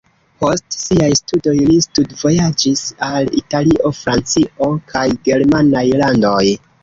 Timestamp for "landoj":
6.03-6.43